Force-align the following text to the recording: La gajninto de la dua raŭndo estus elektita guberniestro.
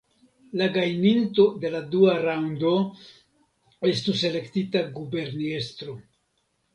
La 0.59 0.67
gajninto 0.75 1.43
de 1.65 1.69
la 1.75 1.81
dua 1.95 2.15
raŭndo 2.23 2.71
estus 3.91 4.23
elektita 4.31 4.81
guberniestro. 4.97 5.95